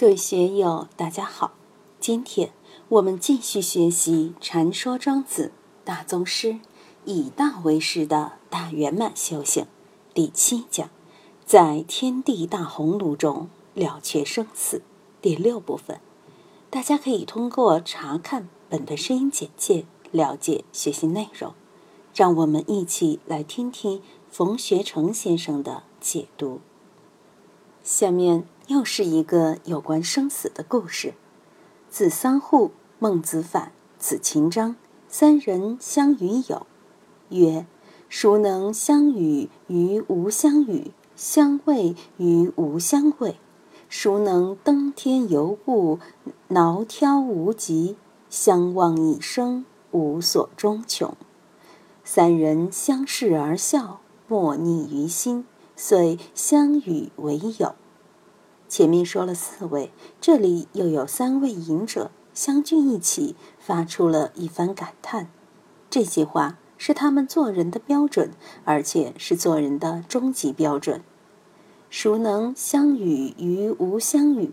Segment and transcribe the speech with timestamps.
[0.00, 1.54] 各位学友，大家好！
[1.98, 2.52] 今天
[2.88, 5.50] 我们继续学习《禅说庄子
[5.84, 6.60] 大宗师
[7.04, 9.64] 以道为师的大圆满修行》
[10.14, 10.88] 第七讲，
[11.44, 14.82] 在天地大鸿胪中了却生死
[15.20, 15.98] 第六部分。
[16.70, 21.52] 大家可以通过查看本段声音简介了解学习内容。
[22.14, 26.60] 让我们一起来听听冯学成先生的解读。
[27.82, 28.46] 下面。
[28.68, 31.14] 又是一个有关生死的故事。
[31.88, 34.76] 子桑户、孟子反、子秦章
[35.08, 36.66] 三人相与友，
[37.30, 37.66] 曰
[38.10, 43.36] ：“孰能相与于无相与，相畏于无相畏？
[43.88, 45.98] 孰能登天游物，
[46.48, 47.96] 挠挑无极，
[48.28, 51.16] 相望一生，无所终穷？”
[52.04, 57.74] 三人相视而笑，莫逆于心，遂相与为友。
[58.68, 59.90] 前面说了四位，
[60.20, 65.30] 这里又有三位隐者相聚一起，发出了一番感叹。
[65.88, 68.30] 这些话是他们做人的标准，
[68.64, 71.02] 而且是做人的终极标准。
[71.88, 74.52] 孰能相与于无相与？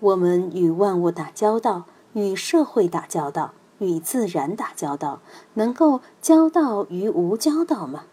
[0.00, 5.22] 我们与万物打交道，与社会打交道，与自然打交道，
[5.54, 8.04] 能够交道于无交道吗？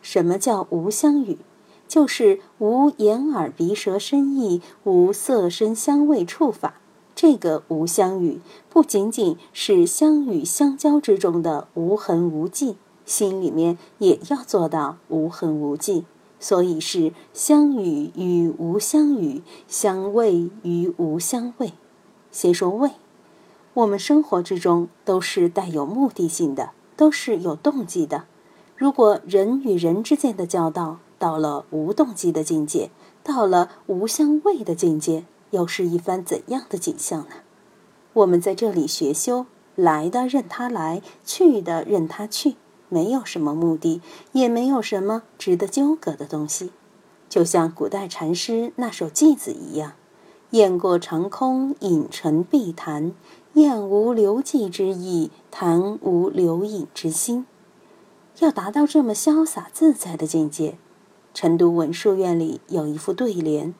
[0.00, 1.38] 什么叫无相与？
[1.88, 6.74] 就是无眼耳鼻舌身意，无色声香味触法。
[7.16, 16.04] 这个无相与，不仅仅是相与相交之中的无痕无迹，心里面也要做到无痕无迹。
[16.38, 21.72] 所以是相与与无相与，相味与无相味。
[22.30, 22.92] 先说味，
[23.74, 28.26] 我们生活之中都是带有目的性的，都是有动机的。
[28.76, 32.90] 如果人与人之间的交道，到了无动机的境界，
[33.22, 37.36] 到了无相味的境界，又是一番怎样的景象呢？
[38.14, 42.56] 我们在这里学修，来的任他来，去的任他去，
[42.88, 44.00] 没有什么目的，
[44.32, 46.70] 也没有什么值得纠葛的东西。
[47.28, 49.92] 就像古代禅师那首偈子一样
[50.50, 53.12] ：“雁过长空，影成碧潭。
[53.52, 57.44] 雁无留迹之意，潭无留影之心。”
[58.40, 60.78] 要达到这么潇洒自在的境界。
[61.40, 63.72] 成都文殊院里有一副对联：“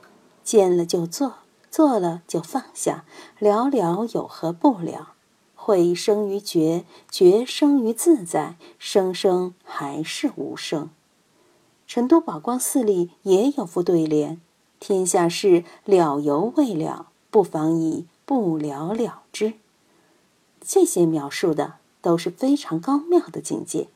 [0.45, 1.39] 见了就做，
[1.73, 3.05] 做了就放下，
[3.41, 5.15] 了了有何不了？
[5.57, 10.91] 会生于觉，觉生于自在，生生还是无生。”
[11.89, 14.41] 成都宝光寺里也有副对联
[14.79, 19.55] ：“天下事了犹未了，不妨以不了了之。”
[20.63, 23.89] 这些描述的都是非常高妙的境界。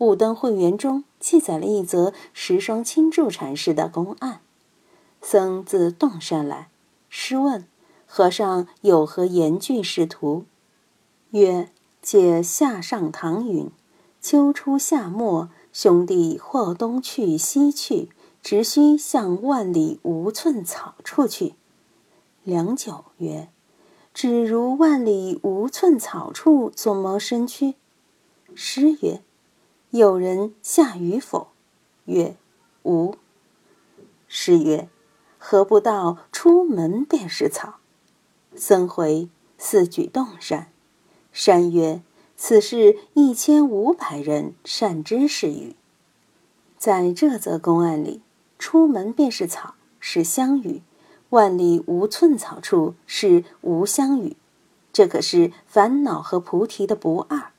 [0.00, 4.40] 五灯会元中记载了一则十双清住禅师的公案。
[5.20, 6.70] 僧自洞山来，
[7.10, 7.66] 师问
[8.06, 10.46] 和尚有何言句仕途？
[11.32, 11.68] 曰：
[12.00, 13.70] 借夏上唐云：
[14.22, 18.08] 秋初夏末，兄弟或东去西去，
[18.42, 21.56] 只需向万里无寸草处去。
[22.42, 23.50] 良久曰：
[24.14, 27.74] 只如万里无寸草处，作谋身躯？
[28.54, 29.20] 师曰。
[29.90, 31.48] 有人下雨否？
[32.04, 32.36] 曰：
[32.84, 33.16] 无。
[34.28, 34.88] 师曰：
[35.36, 37.80] 何不到出门便是草？
[38.54, 39.28] 僧回
[39.58, 40.70] 四举洞山。
[41.32, 42.02] 山曰：
[42.36, 45.74] 此事一千五百人善知是语。
[46.78, 48.22] 在这则公案里，
[48.60, 50.82] 出门便是草是相语，
[51.30, 54.36] 万里无寸草处是无相语。
[54.92, 57.50] 这可是烦恼和菩提的不二。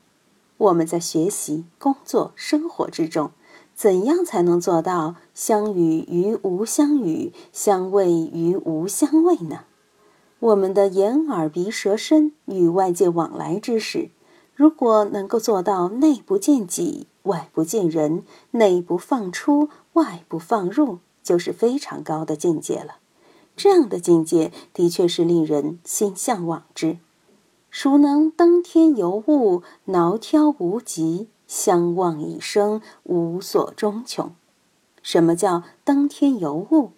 [0.62, 3.32] 我们在学习、工作、生活之中，
[3.74, 9.62] 怎样才能做到相与于无相与，相畏于无相畏呢？
[10.38, 14.12] 我们的眼、耳、鼻、舌、身与外界往来之时，
[14.54, 22.98] 如果能够做到内不见己，外不见人，内不放出，外不放入，就是非常高的境界了。
[23.56, 27.00] 这样的境界，的确是令人心向往之。
[27.72, 34.36] 孰能登天游物，挠挑无极，相望一生，无所终穷？
[35.02, 36.92] 什么叫登天游物？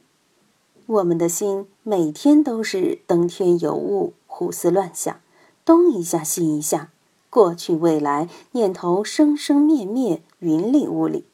[0.88, 5.22] 我们的心每天都是登天游物，胡思乱想，
[5.64, 6.90] 东一下西一下，
[7.30, 11.26] 过去未来念头生生灭灭，云里雾里。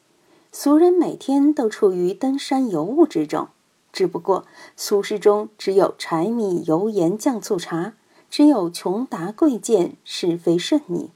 [0.52, 3.48] 俗人每天都处于登山游物之中，
[3.90, 4.44] 只不过
[4.76, 7.94] 俗世中只有柴米油盐酱醋茶。
[8.30, 11.10] 只有穷达贵贱是非顺逆，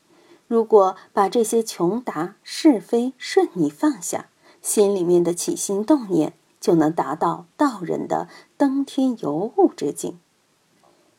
[0.48, 4.28] 如果把这些穷达是非顺逆放下，
[4.60, 10.18] 心里面的起心动念就能达到道人的登天游物之境。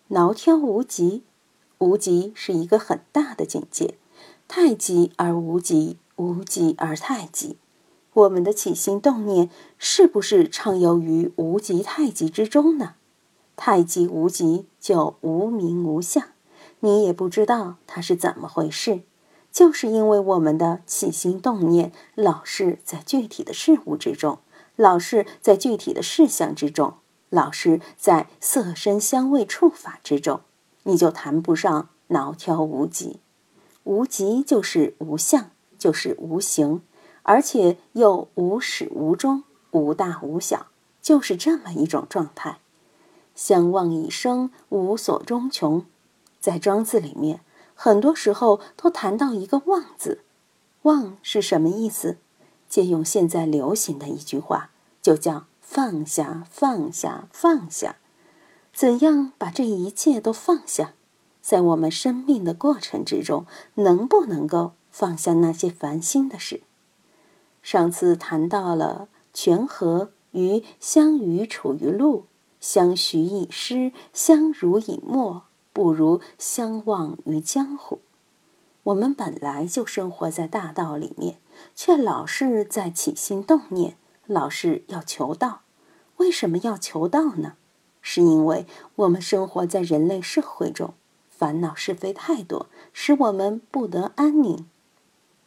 [0.10, 1.24] 挠挑无极，
[1.80, 3.96] 无极是一个很大的境界，
[4.48, 7.58] 太极而无极，无极而太极。
[8.14, 12.96] 我们的起心动念是不是畅游于无极太极之中呢？
[13.56, 16.24] 太极无极就无名无相，
[16.82, 19.02] 你也不知道它是怎么回事，
[19.52, 24.40] 就是因为我们的起心动念老是在具体的事物之中，
[24.76, 26.96] 老是在具体的事项之中。
[27.32, 30.42] 老是在色身香味触法之中，
[30.84, 33.20] 你就谈不上挠挑无极。
[33.84, 36.82] 无极就是无相，就是无形，
[37.24, 40.68] 而且又无始无终，无大无小，
[41.02, 42.60] 就是这么一种状态。
[43.36, 45.86] 相望一生，无所终穷。
[46.40, 47.42] 在庄子里面，
[47.76, 50.22] 很多时候都谈到一个“望”字。
[50.84, 52.18] 望是什么意思？
[52.68, 54.72] 借用现在流行的一句话，
[55.02, 55.46] 就叫。
[55.68, 57.96] 放下，放下，放下，
[58.72, 60.94] 怎样把这一切都放下？
[61.42, 66.62] 在我们生命的过程之中，能不能够放下那些烦心的事？
[67.64, 72.26] 上次谈到了泉河与相与处于路，
[72.66, 78.00] 相许以诗，相濡以沫，不如相忘于江湖。
[78.82, 81.38] 我们本来就生活在大道里面，
[81.76, 83.98] 却老是在起心动念。
[84.26, 85.62] 老是要求道，
[86.18, 87.54] 为什么要求道呢？
[88.02, 88.66] 是因为
[88.96, 90.96] 我们生活在人类社会中，
[91.30, 94.66] 烦恼是非太多，使我们不得安宁。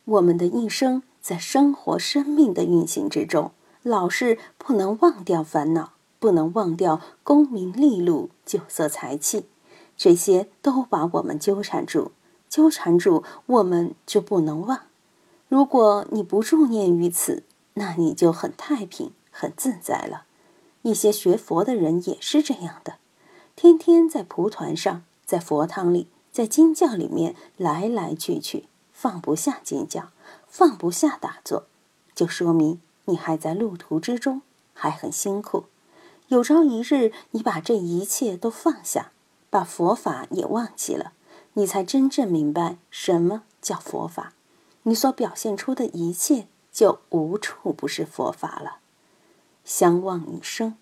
[0.05, 3.51] 我们的一生在生活生命的运行之中，
[3.83, 9.47] 老是不能忘掉烦恼，不能忘掉功名利禄、酒色财气，
[9.97, 12.13] 这些都把我们纠缠住，
[12.49, 14.81] 纠缠住我们就不能忘。
[15.49, 17.43] 如果你不住念于此，
[17.75, 20.25] 那你就很太平、很自在了。
[20.83, 22.95] 一些学佛的人也是这样的，
[23.57, 30.11] 天天在蒲团上，在佛堂里，在经教里面来来去去，放不下经教，
[30.47, 31.65] 放不下打坐，
[32.15, 34.43] 就说明你还在路途之中，
[34.73, 35.65] 还很辛苦。
[36.29, 39.13] 有朝一日，你把这一切都放下，
[39.51, 41.13] 把佛法也忘记了，
[41.55, 44.33] 你才真正明白什么叫佛法。
[44.85, 46.47] 你所表现出的一切。
[46.71, 48.77] 就无处不是佛法了。
[49.65, 50.77] 相忘于生，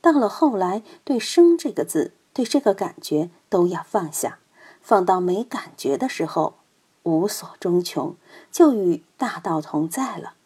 [0.00, 4.38] 到了后来，对“生”这个字，对这个感觉都要放下，
[4.80, 6.54] 放到没感觉的时候，
[7.02, 8.16] 无所终穷，
[8.50, 10.36] 就与大道同在了。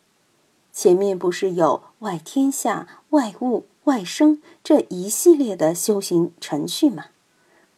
[0.72, 7.06] 前面不是有外天下、外物、外生这一系列的修行程序吗？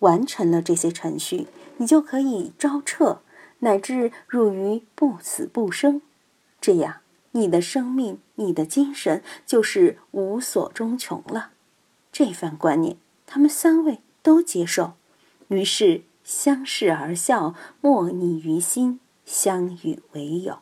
[0.01, 1.47] 完成了这些程序，
[1.77, 3.21] 你就可以招彻，
[3.61, 6.01] 乃至入于不死不生，
[6.61, 7.01] 这样。
[7.33, 11.51] 你的生命，你的精神，就是无所终穷了。
[12.11, 12.97] 这番观念，
[13.27, 14.95] 他们三位都接受，
[15.49, 20.61] 于是相视而笑，莫逆于心，相与为友。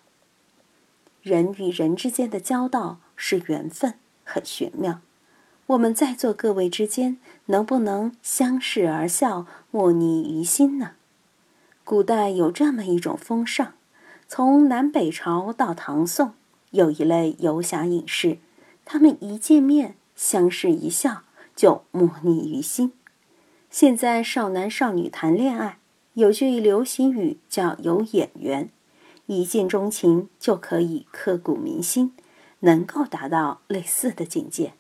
[1.23, 3.95] 人与人之间的交道是缘分，
[4.25, 5.01] 很玄妙。
[5.69, 10.93] 我们在座各位之间，能不能相视而笑，莫逆于心呢？
[11.83, 13.75] 古代有这么一种风尚，
[14.29, 16.35] 从南北朝到唐宋。
[16.71, 18.39] 有一类游侠隐士，
[18.85, 21.23] 他们一见面相视一笑
[21.57, 22.93] 就莫逆于心。
[23.69, 25.79] 现在少男少女谈恋爱，
[26.15, 28.69] 有句流行语叫“有眼缘”，
[29.27, 32.13] 一见钟情就可以刻骨铭心，
[32.61, 34.75] 能够达到类似的境界。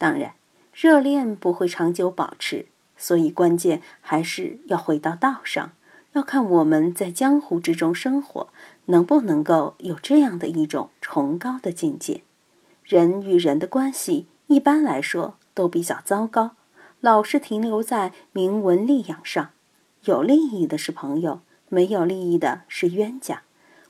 [0.00, 0.32] 当然，
[0.72, 2.64] 热恋不会长久保持，
[2.96, 5.72] 所以关键还是要回到道上。
[6.14, 8.48] 要看我们在江湖之中生活，
[8.86, 12.22] 能不能够有这样的一种崇高的境界。
[12.82, 16.52] 人与人的关系，一般来说都比较糟糕，
[17.00, 19.50] 老是停留在名闻利养上。
[20.06, 23.42] 有利益的是朋友，没有利益的是冤家。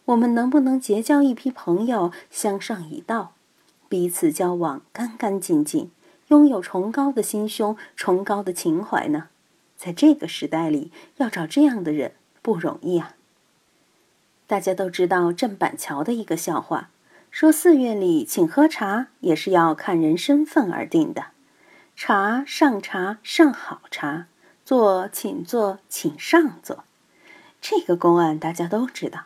[0.06, 3.34] 我们能不能结交一批朋友，相上一道，
[3.88, 5.90] 彼此交往干干净净，
[6.30, 9.28] 拥有崇高的心胸、崇高的情怀呢？
[9.76, 13.16] 在这个时代里，要找这样的人不容易啊。
[14.46, 16.90] 大家都知道郑板桥的一个笑话，
[17.32, 21.26] 说寺院里请喝茶也是要看人身份而定的，
[21.96, 24.26] 茶上茶上好茶，
[24.64, 26.84] 坐请坐请上座。
[27.60, 29.24] 这个公案大家都知道。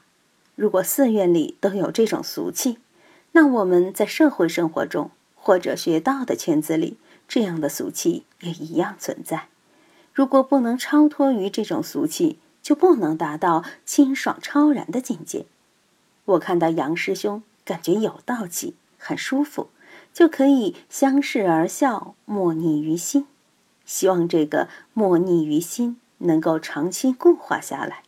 [0.55, 2.79] 如果寺院里都有这种俗气，
[3.33, 5.11] 那我们在社会生活中
[5.45, 6.97] 或者学道的圈子里，
[7.29, 9.49] 这样的俗气也一样存在。
[10.15, 15.45] 如果不能超脱于这种俗气，就不能达到清爽超然的境界。
[16.25, 19.69] 我看到杨师兄，感觉有道气，很舒服，
[20.15, 23.27] 就可以相视而笑，莫逆于心。
[23.85, 28.03] 希望这个默逆于心能够长期固化下来。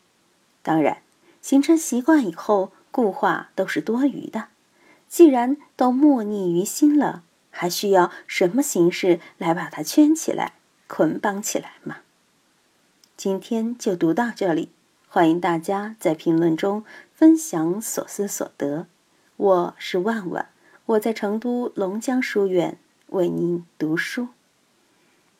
[0.63, 1.03] 当然，
[1.43, 4.47] 形成习惯以后，固化都是多余的。
[5.17, 10.53] 既然都默逆于心了，还需要什么形式来把它圈起来、
[10.87, 12.01] 捆绑起来吗？
[13.17, 14.69] 今天就读到这里，
[15.09, 18.89] 欢迎大家在评论中分享所思所得。
[19.39, 20.51] 我是万万，
[20.85, 24.29] 我在成都龙江书院为您读书。